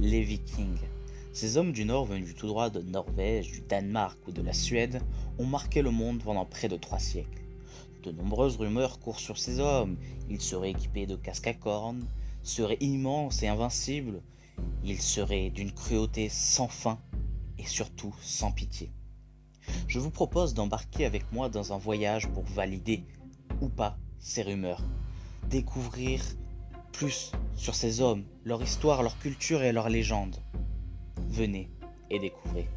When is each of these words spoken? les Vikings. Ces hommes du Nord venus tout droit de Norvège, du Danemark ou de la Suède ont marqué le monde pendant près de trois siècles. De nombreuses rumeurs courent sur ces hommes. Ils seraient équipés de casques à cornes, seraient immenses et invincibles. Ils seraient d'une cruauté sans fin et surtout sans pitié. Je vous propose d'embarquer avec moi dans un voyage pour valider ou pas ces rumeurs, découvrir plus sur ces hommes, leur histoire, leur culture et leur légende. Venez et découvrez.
les 0.00 0.22
Vikings. 0.22 0.78
Ces 1.32 1.56
hommes 1.56 1.72
du 1.72 1.84
Nord 1.84 2.06
venus 2.06 2.34
tout 2.34 2.46
droit 2.46 2.70
de 2.70 2.80
Norvège, 2.82 3.50
du 3.50 3.60
Danemark 3.60 4.18
ou 4.26 4.32
de 4.32 4.42
la 4.42 4.52
Suède 4.52 5.00
ont 5.38 5.46
marqué 5.46 5.82
le 5.82 5.90
monde 5.90 6.22
pendant 6.22 6.44
près 6.44 6.68
de 6.68 6.76
trois 6.76 6.98
siècles. 6.98 7.42
De 8.02 8.12
nombreuses 8.12 8.56
rumeurs 8.56 9.00
courent 9.00 9.20
sur 9.20 9.38
ces 9.38 9.58
hommes. 9.58 9.96
Ils 10.28 10.40
seraient 10.40 10.70
équipés 10.70 11.06
de 11.06 11.16
casques 11.16 11.46
à 11.46 11.54
cornes, 11.54 12.06
seraient 12.42 12.78
immenses 12.80 13.42
et 13.42 13.48
invincibles. 13.48 14.22
Ils 14.84 15.00
seraient 15.00 15.50
d'une 15.50 15.72
cruauté 15.72 16.28
sans 16.28 16.68
fin 16.68 16.98
et 17.58 17.66
surtout 17.66 18.14
sans 18.20 18.52
pitié. 18.52 18.90
Je 19.88 19.98
vous 19.98 20.10
propose 20.10 20.54
d'embarquer 20.54 21.06
avec 21.06 21.30
moi 21.32 21.48
dans 21.48 21.72
un 21.72 21.78
voyage 21.78 22.28
pour 22.28 22.44
valider 22.44 23.02
ou 23.60 23.68
pas 23.68 23.98
ces 24.18 24.42
rumeurs, 24.42 24.82
découvrir 25.48 26.22
plus 26.96 27.32
sur 27.56 27.74
ces 27.74 28.00
hommes, 28.00 28.24
leur 28.44 28.62
histoire, 28.62 29.02
leur 29.02 29.18
culture 29.18 29.62
et 29.62 29.72
leur 29.72 29.90
légende. 29.90 30.36
Venez 31.28 31.70
et 32.10 32.18
découvrez. 32.18 32.68